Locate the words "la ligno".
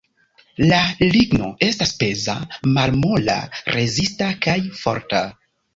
0.71-1.51